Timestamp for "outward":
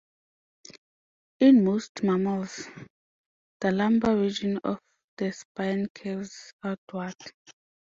6.63-7.13